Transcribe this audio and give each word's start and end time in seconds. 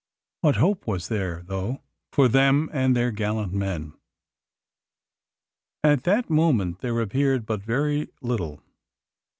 What 0.39 0.55
hope 0.55 0.87
was 0.87 1.09
there 1.09 1.43
though 1.45 1.83
for 2.11 2.27
them 2.27 2.71
and 2.73 2.95
their 2.95 3.11
gallant 3.11 3.53
men? 3.53 3.93
At 5.83 6.05
that 6.05 6.27
moment 6.27 6.79
there 6.79 6.99
appeared 7.01 7.45
but 7.45 7.61
very 7.61 8.07
little. 8.19 8.63